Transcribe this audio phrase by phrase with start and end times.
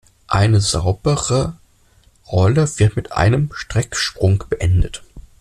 [0.29, 1.59] Eine saubere
[2.31, 5.03] Rolle wird mit einem Strecksprung beendet.